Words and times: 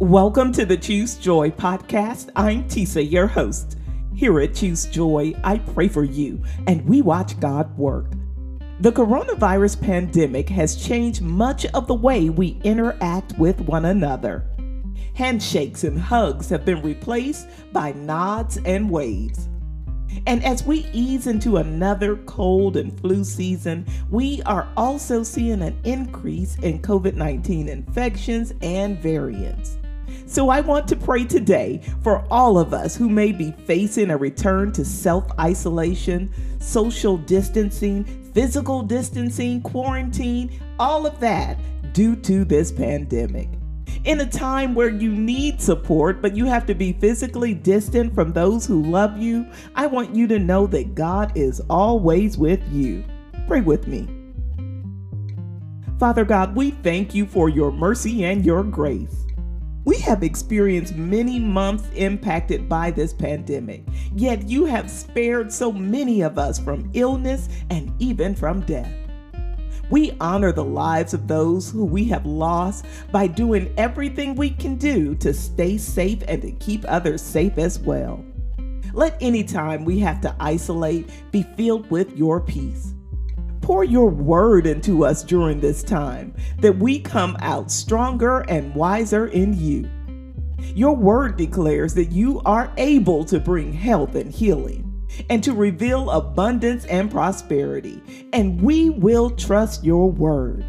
Welcome 0.00 0.52
to 0.52 0.64
the 0.64 0.76
Choose 0.76 1.16
Joy 1.16 1.50
podcast. 1.50 2.30
I'm 2.36 2.68
Tisa, 2.68 3.10
your 3.10 3.26
host. 3.26 3.76
Here 4.14 4.38
at 4.38 4.54
Choose 4.54 4.86
Joy, 4.86 5.34
I 5.42 5.58
pray 5.58 5.88
for 5.88 6.04
you 6.04 6.40
and 6.68 6.88
we 6.88 7.02
watch 7.02 7.38
God 7.40 7.76
work. 7.76 8.12
The 8.78 8.92
coronavirus 8.92 9.82
pandemic 9.82 10.48
has 10.50 10.76
changed 10.76 11.20
much 11.20 11.66
of 11.66 11.88
the 11.88 11.96
way 11.96 12.30
we 12.30 12.60
interact 12.62 13.36
with 13.40 13.60
one 13.62 13.86
another. 13.86 14.48
Handshakes 15.14 15.82
and 15.82 15.98
hugs 15.98 16.48
have 16.48 16.64
been 16.64 16.80
replaced 16.80 17.48
by 17.72 17.90
nods 17.90 18.56
and 18.58 18.88
waves. 18.88 19.48
And 20.28 20.44
as 20.44 20.62
we 20.62 20.86
ease 20.92 21.26
into 21.26 21.56
another 21.56 22.18
cold 22.18 22.76
and 22.76 22.96
flu 23.00 23.24
season, 23.24 23.84
we 24.10 24.42
are 24.42 24.68
also 24.76 25.24
seeing 25.24 25.60
an 25.60 25.76
increase 25.82 26.54
in 26.60 26.80
COVID 26.82 27.14
19 27.14 27.68
infections 27.68 28.54
and 28.62 28.96
variants. 29.00 29.76
So 30.26 30.48
I 30.48 30.60
want 30.60 30.88
to 30.88 30.96
pray 30.96 31.24
today 31.24 31.82
for 32.02 32.24
all 32.30 32.58
of 32.58 32.74
us 32.74 32.96
who 32.96 33.08
may 33.08 33.32
be 33.32 33.52
facing 33.66 34.10
a 34.10 34.16
return 34.16 34.72
to 34.72 34.84
self 34.84 35.26
isolation, 35.38 36.30
social 36.60 37.16
distancing, 37.16 38.04
physical 38.32 38.82
distancing, 38.82 39.60
quarantine, 39.62 40.60
all 40.78 41.06
of 41.06 41.18
that 41.20 41.58
due 41.92 42.16
to 42.16 42.44
this 42.44 42.70
pandemic. 42.70 43.48
In 44.04 44.20
a 44.20 44.26
time 44.26 44.74
where 44.74 44.90
you 44.90 45.10
need 45.10 45.60
support, 45.60 46.22
but 46.22 46.36
you 46.36 46.44
have 46.46 46.64
to 46.66 46.74
be 46.74 46.92
physically 46.92 47.52
distant 47.52 48.14
from 48.14 48.32
those 48.32 48.64
who 48.64 48.82
love 48.82 49.18
you, 49.18 49.46
I 49.74 49.86
want 49.86 50.14
you 50.14 50.26
to 50.28 50.38
know 50.38 50.66
that 50.68 50.94
God 50.94 51.32
is 51.36 51.60
always 51.68 52.38
with 52.38 52.62
you. 52.72 53.04
Pray 53.46 53.60
with 53.60 53.88
me. 53.88 54.08
Father 55.98 56.24
God, 56.24 56.54
we 56.54 56.70
thank 56.70 57.14
you 57.14 57.26
for 57.26 57.48
your 57.48 57.72
mercy 57.72 58.24
and 58.24 58.46
your 58.46 58.62
grace. 58.62 59.26
We 59.88 59.96
have 60.00 60.22
experienced 60.22 60.96
many 60.96 61.38
months 61.38 61.88
impacted 61.94 62.68
by 62.68 62.90
this 62.90 63.14
pandemic, 63.14 63.84
yet 64.14 64.46
you 64.46 64.66
have 64.66 64.90
spared 64.90 65.50
so 65.50 65.72
many 65.72 66.20
of 66.20 66.38
us 66.38 66.58
from 66.58 66.90
illness 66.92 67.48
and 67.70 67.90
even 67.98 68.34
from 68.34 68.60
death. 68.60 68.92
We 69.88 70.14
honor 70.20 70.52
the 70.52 70.62
lives 70.62 71.14
of 71.14 71.26
those 71.26 71.70
who 71.70 71.86
we 71.86 72.04
have 72.04 72.26
lost 72.26 72.84
by 73.10 73.28
doing 73.28 73.72
everything 73.78 74.34
we 74.34 74.50
can 74.50 74.76
do 74.76 75.14
to 75.14 75.32
stay 75.32 75.78
safe 75.78 76.22
and 76.28 76.42
to 76.42 76.52
keep 76.52 76.84
others 76.86 77.22
safe 77.22 77.56
as 77.56 77.78
well. 77.78 78.22
Let 78.92 79.16
any 79.22 79.42
time 79.42 79.86
we 79.86 80.00
have 80.00 80.20
to 80.20 80.36
isolate 80.38 81.08
be 81.30 81.44
filled 81.56 81.90
with 81.90 82.14
your 82.14 82.42
peace. 82.42 82.92
Pour 83.68 83.84
your 83.84 84.08
word 84.08 84.66
into 84.66 85.04
us 85.04 85.22
during 85.22 85.60
this 85.60 85.82
time 85.82 86.34
that 86.60 86.78
we 86.78 86.98
come 86.98 87.36
out 87.40 87.70
stronger 87.70 88.38
and 88.48 88.74
wiser 88.74 89.26
in 89.26 89.52
you. 89.60 89.86
Your 90.74 90.96
word 90.96 91.36
declares 91.36 91.92
that 91.92 92.10
you 92.10 92.40
are 92.46 92.72
able 92.78 93.26
to 93.26 93.38
bring 93.38 93.74
health 93.74 94.14
and 94.14 94.32
healing 94.32 95.06
and 95.28 95.44
to 95.44 95.52
reveal 95.52 96.08
abundance 96.12 96.86
and 96.86 97.10
prosperity, 97.10 98.00
and 98.32 98.58
we 98.58 98.88
will 98.88 99.28
trust 99.28 99.84
your 99.84 100.10
word. 100.10 100.64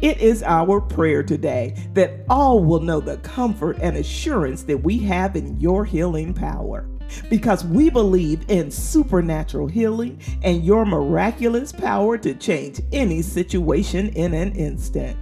It 0.00 0.16
is 0.16 0.42
our 0.44 0.80
prayer 0.80 1.22
today 1.22 1.74
that 1.92 2.24
all 2.30 2.64
will 2.64 2.80
know 2.80 3.00
the 3.00 3.18
comfort 3.18 3.76
and 3.82 3.98
assurance 3.98 4.62
that 4.62 4.82
we 4.82 4.96
have 5.00 5.36
in 5.36 5.60
your 5.60 5.84
healing 5.84 6.32
power 6.32 6.88
because 7.30 7.64
we 7.64 7.90
believe 7.90 8.44
in 8.48 8.70
supernatural 8.70 9.66
healing 9.66 10.20
and 10.42 10.64
your 10.64 10.84
miraculous 10.84 11.72
power 11.72 12.18
to 12.18 12.34
change 12.34 12.80
any 12.92 13.22
situation 13.22 14.08
in 14.10 14.34
an 14.34 14.52
instant. 14.52 15.16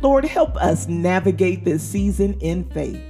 Lord, 0.00 0.24
help 0.24 0.56
us 0.56 0.86
navigate 0.86 1.64
this 1.64 1.82
season 1.82 2.38
in 2.40 2.64
faith. 2.70 3.02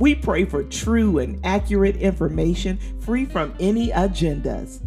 We 0.00 0.14
pray 0.14 0.44
for 0.44 0.64
true 0.64 1.18
and 1.18 1.44
accurate 1.44 1.96
information 1.96 2.78
free 3.00 3.24
from 3.24 3.54
any 3.60 3.90
agendas. 3.90 4.80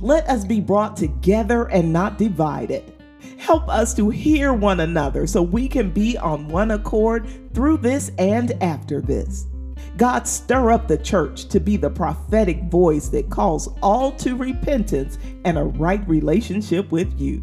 Let 0.00 0.26
us 0.28 0.44
be 0.44 0.60
brought 0.60 0.96
together 0.96 1.64
and 1.66 1.92
not 1.92 2.18
divided. 2.18 2.92
Help 3.38 3.68
us 3.68 3.94
to 3.94 4.08
hear 4.08 4.52
one 4.54 4.80
another 4.80 5.26
so 5.26 5.42
we 5.42 5.68
can 5.68 5.90
be 5.90 6.16
on 6.16 6.48
one 6.48 6.70
accord 6.70 7.26
through 7.52 7.78
this 7.78 8.10
and 8.18 8.52
after 8.62 9.00
this. 9.00 9.46
God, 9.96 10.26
stir 10.26 10.72
up 10.72 10.88
the 10.88 10.98
church 10.98 11.46
to 11.46 11.60
be 11.60 11.76
the 11.76 11.90
prophetic 11.90 12.62
voice 12.64 13.08
that 13.08 13.30
calls 13.30 13.68
all 13.82 14.12
to 14.12 14.36
repentance 14.36 15.18
and 15.44 15.56
a 15.56 15.64
right 15.64 16.06
relationship 16.08 16.90
with 16.90 17.18
you. 17.20 17.42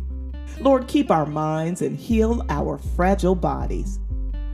Lord, 0.59 0.87
keep 0.87 1.09
our 1.09 1.25
minds 1.25 1.81
and 1.81 1.97
heal 1.97 2.45
our 2.49 2.77
fragile 2.77 3.35
bodies. 3.35 3.99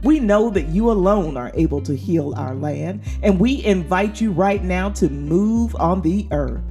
We 0.04 0.20
know 0.20 0.50
that 0.52 0.70
you 0.70 0.92
alone 0.92 1.38
are 1.38 1.52
able 1.56 1.82
to 1.82 1.96
heal 1.96 2.34
our 2.38 2.54
land, 2.54 3.02
and 3.24 3.40
we 3.40 3.66
invite 3.66 4.22
you 4.22 4.32
right 4.32 4.64
now 4.64 4.90
to 4.92 5.10
move 5.10 5.76
on 5.76 6.02
the 6.02 6.28
earth. 6.32 6.62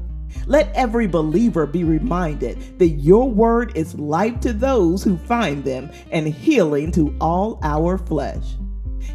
Let 0.47 0.73
every 0.75 1.07
believer 1.07 1.67
be 1.67 1.83
reminded 1.83 2.79
that 2.79 2.89
your 2.89 3.29
word 3.29 3.77
is 3.77 3.99
life 3.99 4.39
to 4.41 4.53
those 4.53 5.03
who 5.03 5.17
find 5.17 5.65
them 5.65 5.91
and 6.13 6.29
healing 6.29 6.93
to 6.93 7.15
all 7.21 7.59
our 7.63 7.99
flesh. 7.99 8.57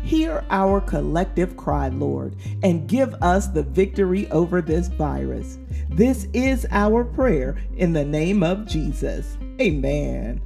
Hear 0.04 0.44
our 0.50 0.82
collective 0.82 1.56
cry, 1.56 1.90
Lord, 1.90 2.36
and 2.64 2.88
give 2.88 3.14
us 3.22 3.48
the 3.48 3.64
victory 3.64 4.30
over 4.32 4.62
this 4.62 4.88
virus. 4.88 5.60
This 5.90 6.28
is 6.34 6.66
our 6.72 7.04
prayer 7.04 7.58
in 7.78 7.94
the 7.94 8.06
name 8.06 8.44
of 8.44 8.66
Jesus. 8.66 9.38
Amen. 9.60 10.42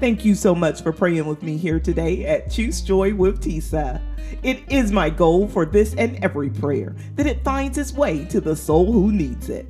Thank 0.00 0.24
you 0.24 0.34
so 0.34 0.52
much 0.52 0.82
for 0.82 0.92
praying 0.92 1.26
with 1.26 1.44
me 1.44 1.56
here 1.56 1.78
today 1.78 2.26
at 2.26 2.50
Choose 2.50 2.80
Joy 2.80 3.14
with 3.14 3.40
Tisa. 3.40 4.02
It 4.42 4.60
is 4.68 4.90
my 4.90 5.10
goal 5.10 5.46
for 5.46 5.64
this 5.64 5.94
and 5.94 6.16
every 6.24 6.50
prayer 6.50 6.96
that 7.14 7.26
it 7.26 7.44
finds 7.44 7.78
its 7.78 7.92
way 7.92 8.24
to 8.24 8.40
the 8.40 8.56
soul 8.56 8.92
who 8.92 9.12
needs 9.12 9.48
it. 9.48 9.68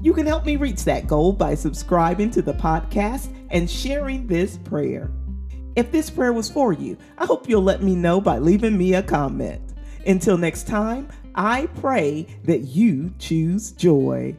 You 0.00 0.14
can 0.14 0.26
help 0.26 0.46
me 0.46 0.56
reach 0.56 0.84
that 0.84 1.06
goal 1.06 1.32
by 1.32 1.54
subscribing 1.54 2.30
to 2.30 2.40
the 2.40 2.54
podcast 2.54 3.34
and 3.50 3.70
sharing 3.70 4.26
this 4.26 4.56
prayer. 4.56 5.10
If 5.76 5.90
this 5.90 6.08
prayer 6.08 6.32
was 6.32 6.48
for 6.48 6.72
you, 6.72 6.96
I 7.18 7.26
hope 7.26 7.48
you'll 7.48 7.62
let 7.62 7.82
me 7.82 7.96
know 7.96 8.20
by 8.20 8.38
leaving 8.38 8.78
me 8.78 8.94
a 8.94 9.02
comment. 9.02 9.60
Until 10.06 10.38
next 10.38 10.68
time, 10.68 11.08
I 11.34 11.66
pray 11.66 12.26
that 12.44 12.60
you 12.60 13.12
choose 13.18 13.72
joy. 13.72 14.36